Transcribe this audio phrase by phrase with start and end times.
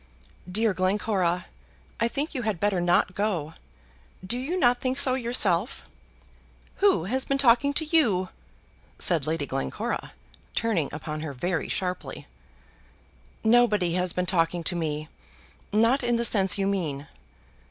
[0.51, 1.45] "Dear Glencora,
[1.99, 3.53] I think you had better not go.
[4.25, 5.83] Do you not think so yourself?"
[6.77, 8.29] "Who has been talking to you?"
[8.97, 10.13] said Lady Glencora,
[10.55, 12.25] turning upon her very sharply.
[13.43, 15.07] "Nobody has been talking to me;
[15.71, 17.05] not in the sense you mean."